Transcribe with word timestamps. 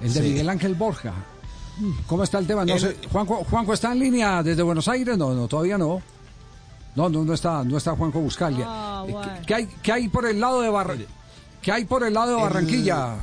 El 0.00 0.12
de 0.12 0.20
Miguel 0.20 0.48
Ángel 0.48 0.74
Borja. 0.74 1.12
¿Cómo 2.06 2.22
está 2.22 2.38
el 2.38 2.46
tema? 2.46 2.64
No 2.64 2.78
sé. 2.78 2.96
Juanjo, 3.10 3.44
Juanjo 3.44 3.74
está 3.74 3.92
en 3.92 3.98
línea 3.98 4.42
desde 4.42 4.62
Buenos 4.62 4.88
Aires. 4.88 5.16
No, 5.16 5.34
no, 5.34 5.46
todavía 5.46 5.76
no. 5.76 6.00
No, 6.94 7.08
no, 7.08 7.24
no 7.24 7.34
está, 7.34 7.62
no 7.62 7.76
está 7.76 7.94
Juanjo 7.94 8.20
Buscalia. 8.20 9.04
Eh, 9.06 9.14
¿Qué, 9.14 9.46
qué 9.46 9.54
hay, 9.54 9.66
qué 9.82 9.92
hay 9.92 10.08
por 10.08 10.26
el 10.26 10.40
lado 10.40 10.62
de 10.62 10.70
Bar... 10.70 10.96
¿Qué 11.60 11.72
hay 11.72 11.84
por 11.84 12.04
el 12.04 12.14
lado 12.14 12.36
de 12.36 12.42
Barranquilla? 12.42 13.16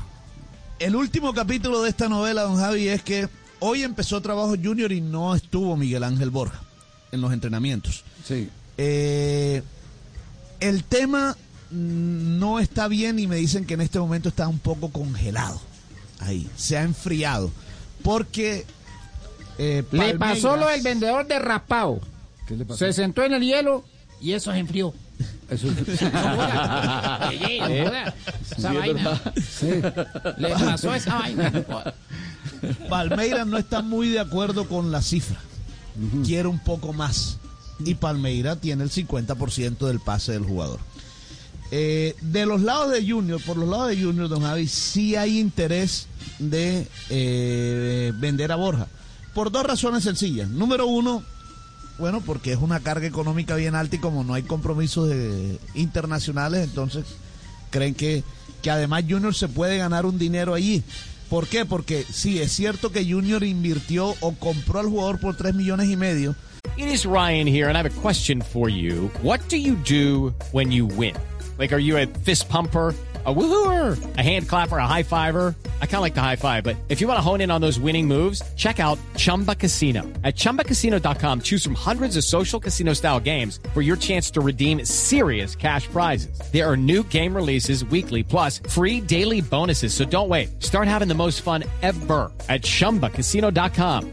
El 0.77 0.95
último 0.95 1.33
capítulo 1.33 1.81
de 1.81 1.89
esta 1.89 2.09
novela, 2.09 2.43
don 2.43 2.57
Javi, 2.57 2.89
es 2.89 3.01
que 3.01 3.29
hoy 3.59 3.83
empezó 3.83 4.21
trabajo 4.21 4.55
junior 4.61 4.91
y 4.91 4.99
no 4.99 5.33
estuvo 5.33 5.77
Miguel 5.77 6.03
Ángel 6.03 6.29
Borja 6.29 6.61
en 7.13 7.21
los 7.21 7.31
entrenamientos. 7.31 8.03
Sí. 8.25 8.49
Eh, 8.77 9.63
el 10.59 10.83
tema 10.83 11.37
mm, 11.71 12.37
no 12.37 12.59
está 12.59 12.87
bien 12.87 13.17
y 13.17 13.27
me 13.27 13.37
dicen 13.37 13.65
que 13.65 13.75
en 13.75 13.81
este 13.81 13.97
momento 13.97 14.29
está 14.29 14.47
un 14.47 14.59
poco 14.59 14.91
congelado. 14.91 15.61
Ahí, 16.23 16.47
se 16.55 16.77
ha 16.77 16.83
enfriado. 16.83 17.51
Porque... 18.03 18.65
eh, 19.57 19.83
Le 19.91 20.17
pasó 20.17 20.55
lo 20.57 20.67
del 20.67 20.81
vendedor 20.81 21.27
de 21.27 21.39
raspado. 21.39 21.99
¿Qué 22.47 22.55
le 22.57 22.65
pasó? 22.65 22.79
Se 22.85 22.93
sentó 22.93 23.23
en 23.23 23.33
el 23.33 23.41
hielo 23.43 23.83
y 24.21 24.33
eso 24.33 24.51
se 24.51 24.57
enfrió. 24.59 24.93
Eso- 25.49 25.67
joda. 25.67 27.31
Esa 28.57 28.73
vaina. 28.73 29.21
sí. 29.49 29.67
Le 30.37 30.49
pasó 30.49 30.93
esa 30.95 31.19
vaina. 31.19 31.51
Palmeiras 32.89 33.45
no 33.47 33.57
está 33.57 33.81
muy 33.81 34.09
de 34.09 34.19
acuerdo 34.19 34.67
con 34.67 34.91
la 34.91 35.01
cifra. 35.01 35.39
Quiere 36.25 36.47
un 36.47 36.59
poco 36.59 36.93
más. 36.93 37.37
Y 37.85 37.95
Palmeiras 37.95 38.59
tiene 38.59 38.83
el 38.83 38.91
50% 38.91 39.87
del 39.87 39.99
pase 39.99 40.31
del 40.33 40.43
jugador. 40.43 40.79
Eh, 41.71 42.15
de 42.21 42.45
los 42.45 42.61
lados 42.61 42.91
de 42.91 43.07
Junior, 43.09 43.41
por 43.41 43.57
los 43.57 43.67
lados 43.67 43.89
de 43.89 44.01
Junior, 44.01 44.29
don 44.29 44.41
Javi, 44.43 44.67
sí 44.67 45.15
hay 45.15 45.39
interés 45.39 46.07
de 46.39 46.87
eh, 47.09 48.11
vender 48.15 48.51
a 48.51 48.55
Borja. 48.55 48.87
Por 49.33 49.51
dos 49.51 49.65
razones 49.65 50.03
sencillas. 50.03 50.49
Número 50.49 50.85
uno, 50.87 51.23
bueno, 51.97 52.21
porque 52.21 52.51
es 52.53 52.59
una 52.59 52.79
carga 52.79 53.07
económica 53.07 53.55
bien 53.55 53.75
alta 53.75 53.95
y 53.95 53.99
como 53.99 54.23
no 54.23 54.33
hay 54.33 54.43
compromisos 54.43 55.09
de- 55.09 55.57
internacionales, 55.73 56.63
entonces 56.65 57.05
creen 57.69 57.95
que, 57.95 58.23
que 58.61 58.69
además 58.71 59.03
Junior 59.09 59.33
se 59.33 59.47
puede 59.47 59.77
ganar 59.77 60.05
un 60.05 60.17
dinero 60.19 60.53
allí. 60.53 60.83
¿Por 61.29 61.47
qué? 61.47 61.65
Porque 61.65 62.05
sí, 62.11 62.39
es 62.39 62.51
cierto 62.51 62.91
que 62.91 63.03
Junior 63.11 63.43
invirtió 63.43 64.13
o 64.19 64.33
compró 64.35 64.79
al 64.79 64.87
jugador 64.87 65.19
por 65.19 65.35
3 65.35 65.55
millones 65.55 65.89
y 65.89 65.97
medio, 65.97 66.35
It 66.77 66.87
is 66.87 67.05
Ryan 67.05 67.45
here, 67.47 67.67
and 67.67 67.75
I 67.75 67.79
have 67.81 67.85
a 67.89 68.01
question 68.01 68.41
for 68.41 68.67
you. 68.69 69.11
What 69.21 69.39
do 69.49 69.57
you 69.57 69.75
do 69.87 70.33
when 70.53 70.71
you 70.71 70.85
win? 70.87 71.13
Like, 71.59 71.73
are 71.73 71.79
you 71.83 71.97
a 71.97 72.07
fist 72.23 72.49
pumper? 72.49 72.95
A 73.25 73.31
woohooer, 73.31 73.97
a 74.17 74.21
hand 74.23 74.47
clapper, 74.47 74.79
a 74.79 74.87
high 74.87 75.03
fiver. 75.03 75.55
I 75.83 75.85
kind 75.85 75.95
of 75.95 76.01
like 76.01 76.15
the 76.15 76.21
high 76.21 76.37
five, 76.37 76.63
but 76.63 76.77
if 76.87 77.01
you 77.01 77.07
want 77.07 77.17
to 77.17 77.21
hone 77.21 77.41
in 77.41 77.51
on 77.51 77.59
those 77.59 77.77
winning 77.77 78.07
moves, 78.07 78.41
check 78.55 78.79
out 78.79 78.97
Chumba 79.15 79.55
Casino. 79.55 80.01
At 80.23 80.35
chumbacasino.com, 80.35 81.41
choose 81.41 81.63
from 81.63 81.75
hundreds 81.75 82.17
of 82.17 82.23
social 82.23 82.59
casino 82.59 82.93
style 82.93 83.19
games 83.19 83.59
for 83.73 83.81
your 83.81 83.95
chance 83.97 84.31
to 84.31 84.41
redeem 84.41 84.83
serious 84.85 85.55
cash 85.55 85.87
prizes. 85.87 86.39
There 86.51 86.69
are 86.69 86.75
new 86.75 87.03
game 87.03 87.35
releases 87.35 87.85
weekly, 87.85 88.23
plus 88.23 88.59
free 88.69 88.99
daily 88.99 89.41
bonuses. 89.41 89.93
So 89.93 90.03
don't 90.03 90.29
wait. 90.29 90.61
Start 90.63 90.87
having 90.87 91.07
the 91.07 91.15
most 91.15 91.41
fun 91.41 91.63
ever 91.81 92.31
at 92.49 92.63
chumbacasino.com. 92.63 94.11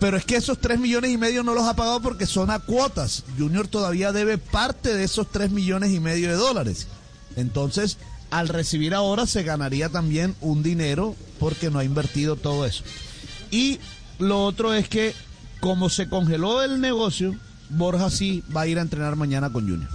pero 0.00 0.18
es 0.18 0.24
que 0.26 0.36
esos 0.36 0.58
3 0.58 0.78
millones 0.78 1.10
y 1.10 1.16
medio 1.16 1.42
no 1.42 1.54
los 1.54 1.64
ha 1.64 1.74
pagado 1.74 2.00
porque 2.00 2.26
son 2.26 2.50
a 2.50 2.58
cuotas. 2.58 3.24
Junior 3.38 3.68
todavía 3.68 4.12
debe 4.12 4.36
parte 4.36 4.94
de 4.94 5.04
esos 5.04 5.30
3 5.30 5.50
millones 5.50 5.92
y 5.92 6.00
medio 6.00 6.28
de 6.28 6.34
dólares. 6.34 6.88
Entonces, 7.36 7.98
al 8.30 8.48
recibir 8.48 8.94
ahora 8.94 9.26
se 9.26 9.42
ganaría 9.42 9.88
también 9.88 10.34
un 10.40 10.62
dinero 10.62 11.14
porque 11.38 11.70
no 11.70 11.78
ha 11.78 11.84
invertido 11.84 12.36
todo 12.36 12.66
eso. 12.66 12.84
Y 13.50 13.78
lo 14.18 14.44
otro 14.44 14.74
es 14.74 14.88
que 14.88 15.14
como 15.60 15.88
se 15.88 16.08
congeló 16.08 16.62
el 16.62 16.80
negocio, 16.80 17.34
Borja 17.70 18.10
sí 18.10 18.42
va 18.54 18.62
a 18.62 18.66
ir 18.66 18.78
a 18.78 18.82
entrenar 18.82 19.16
mañana 19.16 19.50
con 19.50 19.68
Junior. 19.68 19.88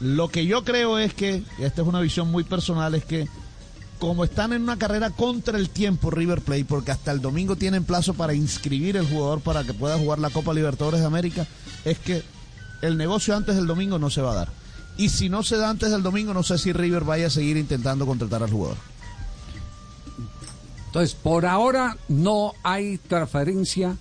Lo 0.00 0.28
que 0.28 0.46
yo 0.46 0.64
creo 0.64 0.98
es 0.98 1.14
que, 1.14 1.42
esta 1.58 1.82
es 1.82 1.88
una 1.88 2.00
visión 2.00 2.30
muy 2.30 2.44
personal, 2.44 2.94
es 2.94 3.04
que 3.04 3.28
como 3.98 4.24
están 4.24 4.52
en 4.52 4.62
una 4.62 4.78
carrera 4.78 5.10
contra 5.10 5.58
el 5.58 5.70
tiempo 5.70 6.10
River 6.10 6.40
Plate, 6.40 6.64
porque 6.64 6.90
hasta 6.90 7.12
el 7.12 7.20
domingo 7.20 7.54
tienen 7.54 7.84
plazo 7.84 8.14
para 8.14 8.34
inscribir 8.34 8.96
el 8.96 9.06
jugador 9.06 9.40
para 9.42 9.62
que 9.62 9.74
pueda 9.74 9.96
jugar 9.96 10.18
la 10.18 10.30
Copa 10.30 10.52
Libertadores 10.52 11.00
de 11.00 11.06
América, 11.06 11.46
es 11.84 12.00
que 12.00 12.24
el 12.80 12.96
negocio 12.96 13.36
antes 13.36 13.54
del 13.54 13.68
domingo 13.68 13.98
no 14.00 14.10
se 14.10 14.20
va 14.20 14.32
a 14.32 14.36
dar. 14.36 14.61
Y 14.96 15.08
si 15.08 15.28
no 15.28 15.42
se 15.42 15.56
da 15.56 15.70
antes 15.70 15.90
del 15.90 16.02
domingo, 16.02 16.34
no 16.34 16.42
sé 16.42 16.58
si 16.58 16.72
River 16.72 17.04
vaya 17.04 17.28
a 17.28 17.30
seguir 17.30 17.56
intentando 17.56 18.06
contratar 18.06 18.42
al 18.42 18.50
jugador. 18.50 18.76
Entonces, 20.86 21.14
por 21.14 21.46
ahora 21.46 21.96
no 22.08 22.52
hay 22.62 22.98
transferencia 22.98 23.96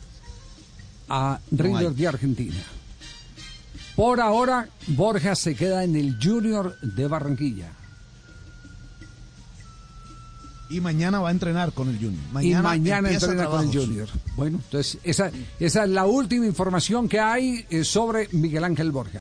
a 1.08 1.40
River 1.50 1.94
de 1.94 2.08
Argentina. 2.08 2.62
Por 3.96 4.20
ahora, 4.20 4.68
Borja 4.88 5.36
se 5.36 5.56
queda 5.56 5.86
en 5.86 5.96
el 5.96 6.18
Junior 6.22 6.78
de 6.82 7.08
Barranquilla. 7.08 7.72
Y 10.70 10.82
mañana 10.82 11.20
va 11.22 11.30
a 11.30 11.32
entrenar 11.32 11.72
con 11.72 11.90
el 11.90 11.96
Junior. 11.96 12.44
y 12.44 12.54
mañana 12.56 13.10
entrena 13.10 13.46
con 13.46 13.70
el. 13.70 13.78
Junior. 13.78 14.10
Bueno, 14.36 14.60
entonces 14.62 15.00
esa, 15.04 15.32
esa 15.60 15.84
es 15.84 15.90
la 15.90 16.06
última 16.06 16.46
información 16.46 17.08
que 17.08 17.20
hay 17.20 17.66
eh, 17.70 17.86
sobre 17.86 18.28
Miguel 18.34 18.66
Ángel 18.66 18.92
Borja. 18.92 19.21